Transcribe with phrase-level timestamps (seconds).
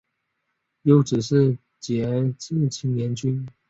[0.81, 2.07] 幼子是杰
[2.39, 3.47] 志青年军。